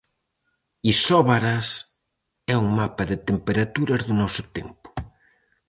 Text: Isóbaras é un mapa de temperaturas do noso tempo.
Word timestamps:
Isóbaras 0.93 1.67
é 2.53 2.55
un 2.63 2.67
mapa 2.79 3.03
de 3.11 3.17
temperaturas 3.29 4.01
do 4.07 4.13
noso 4.21 4.43
tempo. 4.57 4.87